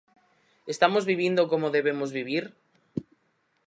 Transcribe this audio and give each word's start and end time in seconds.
Estamos 0.73 1.03
vivindo 1.11 1.49
como 1.51 1.73
debemos 1.77 2.09
vivir? 2.19 2.45